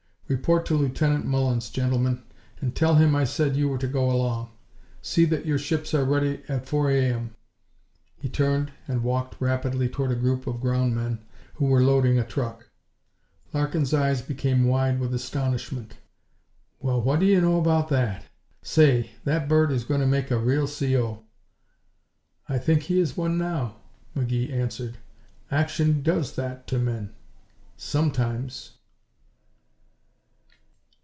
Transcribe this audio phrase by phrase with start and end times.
[0.33, 2.23] Report to Lieutenant Mullins, gentlemen,
[2.61, 4.51] and tell him I said you were to go along.
[5.01, 7.35] See that your ships are ready at four a.m."
[8.15, 11.19] He turned and walked rapidly toward a group of ground men
[11.55, 12.69] who were loading a truck.
[13.53, 15.97] Larkin's eyes became wide with astonishment.
[16.79, 18.23] "Well what do you know about that!
[18.61, 21.25] Say, that bird is going to make a real C.O."
[22.47, 23.75] "I think he is one now,"
[24.15, 24.95] McGee answered.
[25.51, 27.13] "Action does that to men
[27.75, 28.77] sometimes."